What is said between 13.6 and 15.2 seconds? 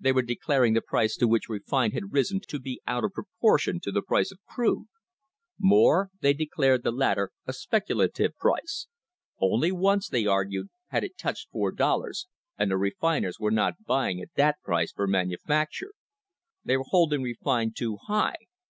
buying at that price for